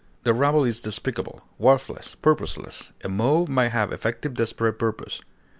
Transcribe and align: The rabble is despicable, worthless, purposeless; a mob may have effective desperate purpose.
The 0.23 0.33
rabble 0.33 0.63
is 0.63 0.81
despicable, 0.81 1.41
worthless, 1.59 2.15
purposeless; 2.23 2.91
a 3.03 3.07
mob 3.07 3.49
may 3.49 3.69
have 3.69 3.91
effective 3.91 4.33
desperate 4.33 4.79
purpose. 4.79 5.21